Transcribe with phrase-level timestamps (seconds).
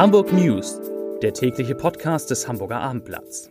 [0.00, 0.80] Hamburg News,
[1.20, 3.50] der tägliche Podcast des Hamburger Abendblatts.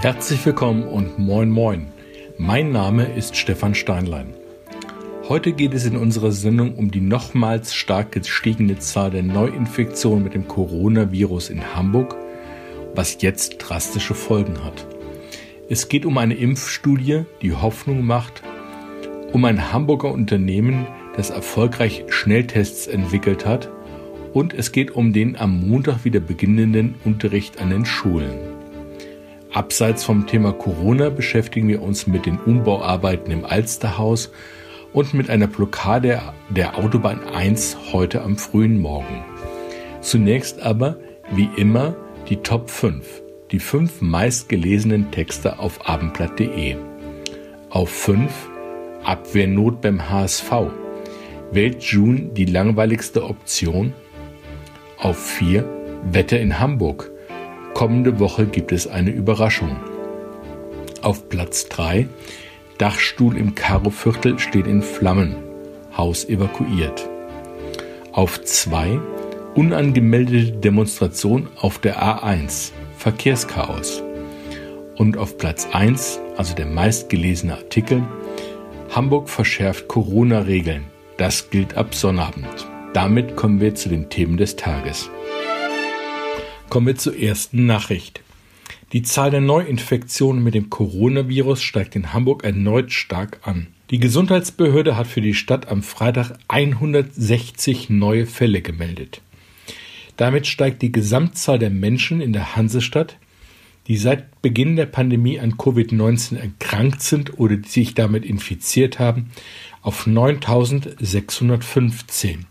[0.00, 1.92] Herzlich willkommen und moin moin.
[2.36, 4.34] Mein Name ist Stefan Steinlein.
[5.28, 10.34] Heute geht es in unserer Sendung um die nochmals stark gestiegene Zahl der Neuinfektionen mit
[10.34, 12.16] dem Coronavirus in Hamburg,
[12.96, 14.89] was jetzt drastische Folgen hat.
[15.72, 18.42] Es geht um eine Impfstudie, die Hoffnung macht,
[19.32, 20.84] um ein Hamburger Unternehmen,
[21.14, 23.70] das erfolgreich Schnelltests entwickelt hat,
[24.32, 28.36] und es geht um den am Montag wieder beginnenden Unterricht an den Schulen.
[29.52, 34.32] Abseits vom Thema Corona beschäftigen wir uns mit den Umbauarbeiten im Alsterhaus
[34.92, 39.22] und mit einer Blockade der Autobahn 1 heute am frühen Morgen.
[40.00, 40.96] Zunächst aber,
[41.30, 41.94] wie immer,
[42.28, 43.22] die Top 5
[43.52, 46.76] die fünf meistgelesenen Texte auf abendblatt.de.
[47.68, 48.30] Auf 5
[49.04, 50.52] Abwehrnot beim HSV.
[51.52, 53.92] Wählt June die langweiligste Option?
[54.98, 55.64] Auf 4
[56.12, 57.10] Wetter in Hamburg.
[57.74, 59.76] Kommende Woche gibt es eine Überraschung.
[61.02, 62.08] Auf Platz 3
[62.78, 65.36] Dachstuhl im Karoviertel steht in Flammen.
[65.96, 67.08] Haus evakuiert.
[68.12, 69.00] Auf 2
[69.54, 72.70] Unangemeldete Demonstration auf der A1.
[73.00, 74.02] Verkehrschaos.
[74.94, 78.06] Und auf Platz 1, also der meistgelesene Artikel,
[78.90, 80.84] Hamburg verschärft Corona-Regeln.
[81.16, 82.68] Das gilt ab Sonnabend.
[82.92, 85.08] Damit kommen wir zu den Themen des Tages.
[86.68, 88.20] Kommen wir zur ersten Nachricht.
[88.92, 93.68] Die Zahl der Neuinfektionen mit dem Coronavirus steigt in Hamburg erneut stark an.
[93.88, 99.22] Die Gesundheitsbehörde hat für die Stadt am Freitag 160 neue Fälle gemeldet.
[100.20, 103.16] Damit steigt die Gesamtzahl der Menschen in der Hansestadt,
[103.86, 109.30] die seit Beginn der Pandemie an Covid-19 erkrankt sind oder sich damit infiziert haben,
[109.80, 112.44] auf 9615.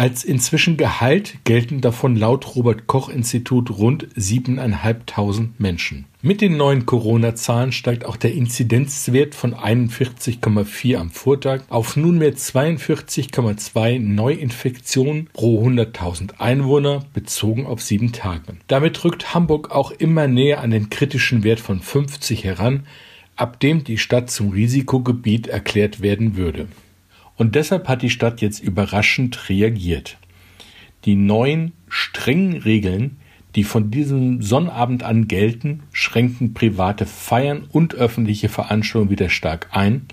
[0.00, 6.06] Als inzwischen geheilt gelten davon laut Robert Koch Institut rund 7.500 Menschen.
[6.22, 13.98] Mit den neuen Corona-Zahlen steigt auch der Inzidenzwert von 41,4 am Vortag auf nunmehr 42,2
[13.98, 18.56] Neuinfektionen pro 100.000 Einwohner bezogen auf sieben Tage.
[18.68, 22.86] Damit rückt Hamburg auch immer näher an den kritischen Wert von 50 heran,
[23.36, 26.68] ab dem die Stadt zum Risikogebiet erklärt werden würde.
[27.40, 30.18] Und deshalb hat die Stadt jetzt überraschend reagiert.
[31.06, 33.16] Die neuen strengen Regeln,
[33.54, 40.04] die von diesem Sonnabend an gelten, schränken private Feiern und öffentliche Veranstaltungen wieder stark ein.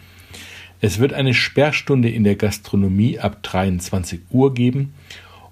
[0.79, 4.93] Es wird eine Sperrstunde in der Gastronomie ab 23 Uhr geben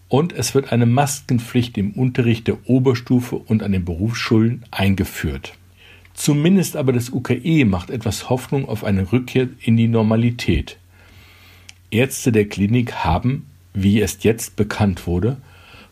[0.07, 5.55] und es wird eine Maskenpflicht im Unterricht der Oberstufe und an den Berufsschulen eingeführt.
[6.13, 10.77] Zumindest aber das UKE macht etwas Hoffnung auf eine Rückkehr in die Normalität.
[11.95, 15.37] Ärzte der Klinik haben, wie es jetzt bekannt wurde,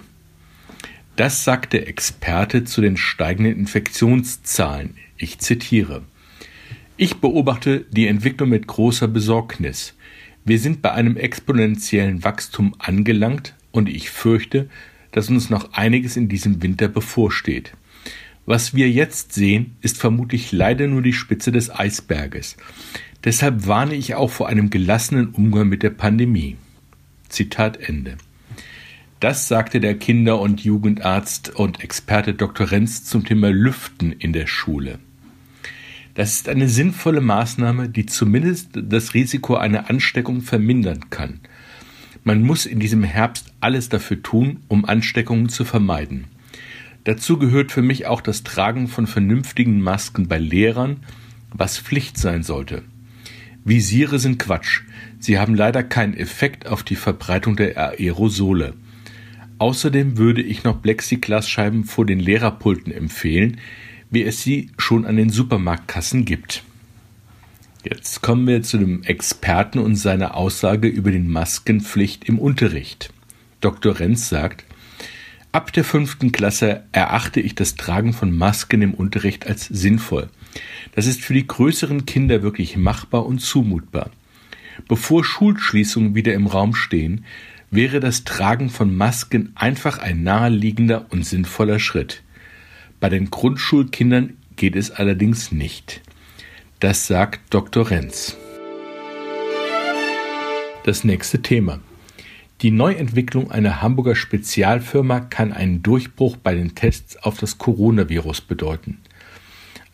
[1.16, 4.94] Das sagt der Experte zu den steigenden Infektionszahlen.
[5.18, 6.04] Ich zitiere.
[6.96, 9.96] Ich beobachte die Entwicklung mit großer Besorgnis.
[10.46, 14.70] Wir sind bei einem exponentiellen Wachstum angelangt und ich fürchte,
[15.12, 17.74] dass uns noch einiges in diesem Winter bevorsteht.
[18.46, 22.58] Was wir jetzt sehen, ist vermutlich leider nur die Spitze des Eisberges.
[23.24, 26.58] Deshalb warne ich auch vor einem gelassenen Umgang mit der Pandemie.
[27.30, 28.18] Zitat Ende.
[29.22, 32.72] Das sagte der Kinder- und Jugendarzt und Experte Dr.
[32.72, 35.00] Renz zum Thema Lüften in der Schule.
[36.16, 41.40] Das ist eine sinnvolle Maßnahme, die zumindest das Risiko einer Ansteckung vermindern kann.
[42.26, 46.26] Man muss in diesem Herbst alles dafür tun, um Ansteckungen zu vermeiden.
[47.04, 51.02] Dazu gehört für mich auch das Tragen von vernünftigen Masken bei Lehrern,
[51.52, 52.84] was Pflicht sein sollte.
[53.66, 54.82] Visiere sind Quatsch.
[55.20, 58.74] Sie haben leider keinen Effekt auf die Verbreitung der Aerosole.
[59.58, 63.60] Außerdem würde ich noch Plexiglasscheiben vor den Lehrerpulten empfehlen,
[64.10, 66.64] wie es sie schon an den Supermarktkassen gibt.
[67.84, 73.14] Jetzt kommen wir zu dem Experten und seiner Aussage über die Maskenpflicht im Unterricht.
[73.60, 74.00] Dr.
[74.00, 74.66] Renz sagt,
[75.54, 80.30] ab der fünften Klasse erachte ich das Tragen von Masken im Unterricht als sinnvoll.
[80.96, 84.10] Das ist für die größeren Kinder wirklich machbar und zumutbar.
[84.88, 87.24] Bevor Schulschließungen wieder im Raum stehen,
[87.70, 92.24] wäre das Tragen von Masken einfach ein naheliegender und sinnvoller Schritt.
[93.00, 96.02] Bei den Grundschulkindern geht es allerdings nicht.
[96.80, 97.90] Das sagt Dr.
[97.90, 98.38] Renz.
[100.84, 101.80] Das nächste Thema.
[102.62, 109.00] Die Neuentwicklung einer Hamburger Spezialfirma kann einen Durchbruch bei den Tests auf das Coronavirus bedeuten.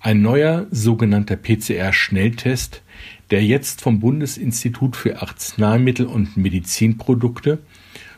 [0.01, 2.83] Ein neuer sogenannter PCR-Schnelltest,
[3.31, 7.59] der jetzt vom Bundesinstitut für Arzneimittel und Medizinprodukte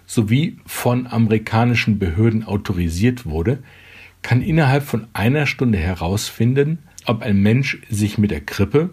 [0.05, 3.59] sowie von amerikanischen Behörden autorisiert wurde,
[4.21, 8.89] kann innerhalb von einer Stunde herausfinden, ob ein Mensch sich mit der Grippe,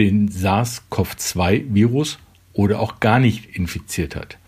[0.00, 2.18] den SARS-CoV-2-Virus
[2.52, 4.39] oder auch gar nicht infiziert hat.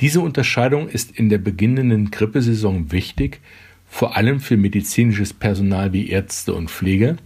[0.00, 3.40] Diese Unterscheidung ist in der beginnenden Grippesaison wichtig,
[3.86, 7.16] vor allem für medizinisches Personal wie Ärzte und Pfleger,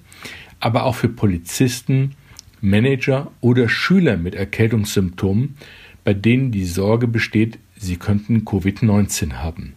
[0.61, 2.15] aber auch für Polizisten,
[2.61, 5.57] Manager oder Schüler mit Erkältungssymptomen,
[6.05, 9.75] bei denen die Sorge besteht, sie könnten Covid-19 haben.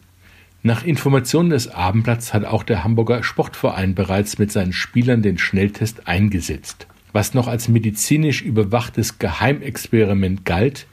[0.64, 6.08] Nach Informationen des Abendblatts hat auch der Hamburger Sportverein bereits mit seinen Spielern den Schnelltest
[6.08, 6.88] eingesetzt.
[7.14, 10.88] Was noch als medizinisch überwachtes Geheimexperiment galt,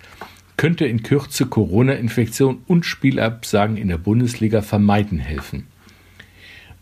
[0.58, 5.68] könnte in Kürze Corona-Infektion und Spielabsagen in der Bundesliga vermeiden helfen.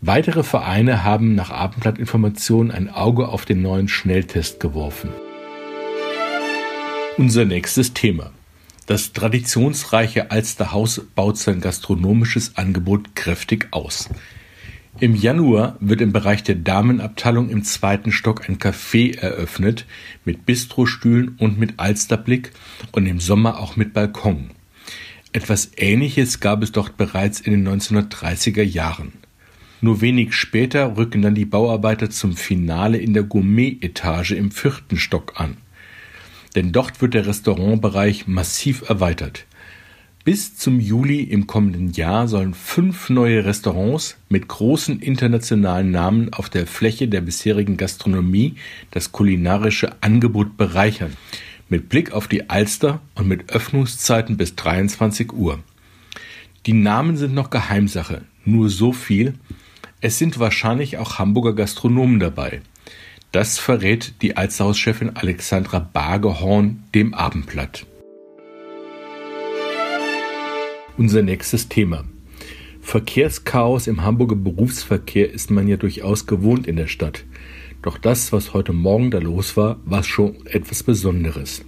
[0.01, 5.11] Weitere Vereine haben nach Abendblattinformationen ein Auge auf den neuen Schnelltest geworfen.
[7.17, 8.31] Unser nächstes Thema.
[8.87, 14.09] Das traditionsreiche Alsterhaus baut sein gastronomisches Angebot kräftig aus.
[14.99, 19.85] Im Januar wird im Bereich der Damenabteilung im zweiten Stock ein Café eröffnet
[20.25, 22.51] mit Bistrostühlen und mit Alsterblick
[22.93, 24.49] und im Sommer auch mit Balkon.
[25.33, 29.13] Etwas Ähnliches gab es dort bereits in den 1930er Jahren.
[29.81, 35.39] Nur wenig später rücken dann die Bauarbeiter zum Finale in der Gourmet-Etage im vierten Stock
[35.39, 35.57] an.
[36.55, 39.45] Denn dort wird der Restaurantbereich massiv erweitert.
[40.27, 46.49] Bis zum Juli im kommenden Jahr sollen fünf neue Restaurants mit großen internationalen Namen auf
[46.49, 48.55] der Fläche der bisherigen Gastronomie
[48.91, 51.15] das kulinarische Angebot bereichern,
[51.69, 55.59] mit Blick auf die Alster und mit Öffnungszeiten bis 23 Uhr.
[56.65, 59.35] Die Namen sind noch Geheimsache, nur so viel,
[60.01, 62.59] es sind wahrscheinlich auch Hamburger Gastronomen dabei.
[63.31, 67.85] Das verrät die Alsterhauschefin Alexandra Bagehorn dem Abendblatt.
[70.97, 72.05] Unser nächstes Thema.
[72.81, 77.23] Verkehrschaos im Hamburger Berufsverkehr ist man ja durchaus gewohnt in der Stadt.
[77.83, 81.63] Doch das, was heute Morgen da los war, war schon etwas Besonderes.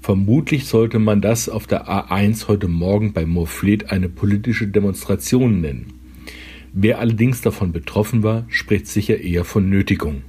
[0.00, 5.92] Vermutlich sollte man das auf der A1 heute Morgen bei Moorfleet eine politische Demonstration nennen.
[6.72, 10.22] Wer allerdings davon betroffen war, spricht sicher eher von Nötigung.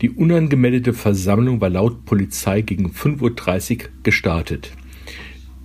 [0.00, 4.72] Die unangemeldete Versammlung war laut Polizei gegen 5.30 Uhr gestartet.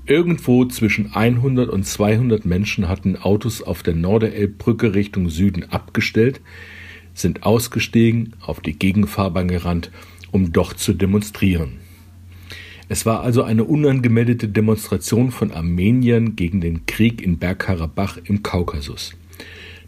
[0.09, 6.41] Irgendwo zwischen 100 und 200 Menschen hatten Autos auf der Norderelbbrücke Richtung Süden abgestellt,
[7.13, 9.91] sind ausgestiegen, auf die Gegenfahrbahn gerannt,
[10.31, 11.73] um doch zu demonstrieren.
[12.87, 19.15] Es war also eine unangemeldete Demonstration von Armeniern gegen den Krieg in Bergkarabach im Kaukasus.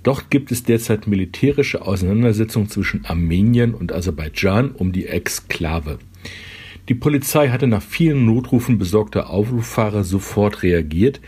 [0.04, 5.98] Dort gibt es derzeit militärische Auseinandersetzungen zwischen Armenien und Aserbaidschan um die Exklave.
[6.90, 11.22] Die Polizei hatte nach vielen Notrufen besorgter Aufruffahrer sofort reagiert,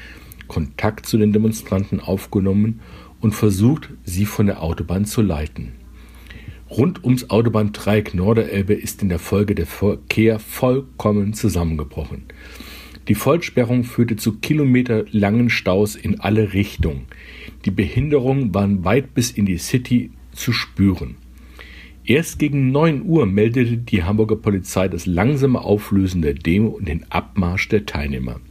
[0.47, 2.81] Kontakt zu den Demonstranten aufgenommen
[3.21, 5.73] und versucht, sie von der Autobahn zu leiten.
[6.69, 12.23] Rund ums Autobahndreieck Norderelbe ist in der Folge der Verkehr vollkommen zusammengebrochen.
[13.07, 17.05] Die Vollsperrung führte zu kilometerlangen Staus in alle Richtungen.
[17.65, 21.15] Die Behinderungen waren weit bis in die City zu spüren.
[22.05, 27.05] Erst gegen 9 Uhr meldete die Hamburger Polizei das langsame Auflösen der Demo und den
[27.09, 28.41] Abmarsch der Teilnehmer.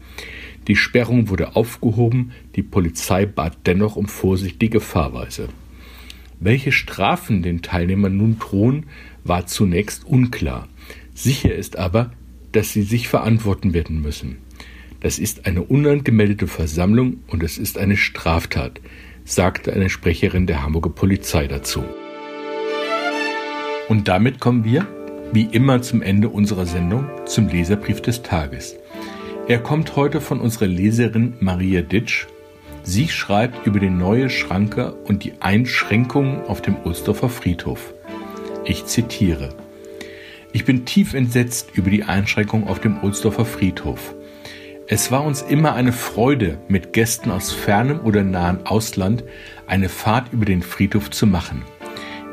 [0.68, 5.48] Die Sperrung wurde aufgehoben, die Polizei bat dennoch um vorsichtige Fahrweise.
[6.40, 8.86] Welche Strafen den Teilnehmern nun drohen,
[9.22, 10.68] war zunächst unklar.
[11.14, 12.12] Sicher ist aber,
[12.52, 14.38] dass sie sich verantworten werden müssen.
[15.00, 18.80] Das ist eine unangemeldete Versammlung und es ist eine Straftat,
[19.24, 21.84] sagte eine Sprecherin der Hamburger Polizei dazu.
[23.92, 24.86] Und damit kommen wir
[25.34, 28.74] wie immer zum Ende unserer Sendung zum Leserbrief des Tages.
[29.48, 32.26] Er kommt heute von unserer Leserin Maria Ditsch.
[32.84, 37.92] Sie schreibt über die neue Schranke und die Einschränkungen auf dem Ohlsdorfer Friedhof.
[38.64, 39.50] Ich zitiere.
[40.54, 44.14] Ich bin tief entsetzt über die Einschränkung auf dem Ohlsdorfer Friedhof.
[44.86, 49.22] Es war uns immer eine Freude, mit Gästen aus fernem oder nahem Ausland
[49.66, 51.62] eine Fahrt über den Friedhof zu machen.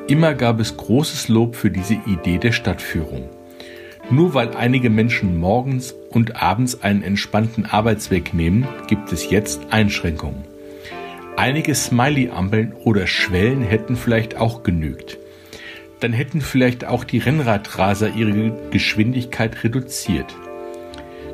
[0.10, 3.30] Immer gab es großes Lob für diese Idee der Stadtführung.
[4.10, 10.46] Nur weil einige Menschen morgens und abends einen entspannten Arbeitsweg nehmen, gibt es jetzt Einschränkungen.
[11.38, 15.20] Einige Smiley-Ampeln oder Schwellen hätten vielleicht auch genügt.
[16.00, 20.36] Dann hätten vielleicht auch die Rennradraser ihre Geschwindigkeit reduziert.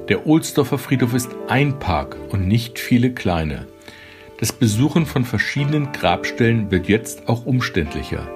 [0.09, 3.67] Der Ohlsdorfer Friedhof ist ein Park und nicht viele kleine.
[4.41, 8.34] Das Besuchen von verschiedenen Grabstellen wird jetzt auch umständlicher.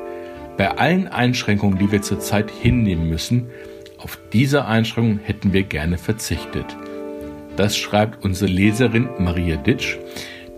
[0.60, 3.50] Bei allen Einschränkungen, die wir zurzeit hinnehmen müssen,
[3.98, 6.66] auf diese Einschränkungen hätten wir gerne verzichtet.
[7.56, 9.96] Das schreibt unsere Leserin Maria Ditsch.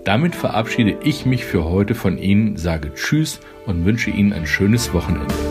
[0.04, 4.92] Damit verabschiede ich mich für heute von Ihnen, sage Tschüss und wünsche Ihnen ein schönes
[4.92, 5.51] Wochenende.